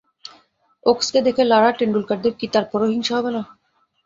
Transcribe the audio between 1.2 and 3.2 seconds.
দেখে লারা টেন্ডুলকারদের কী তারপরেও হিংসে